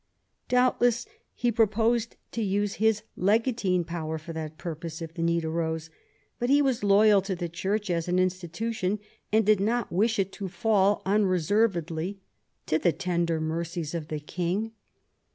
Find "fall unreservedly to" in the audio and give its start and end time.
10.47-12.79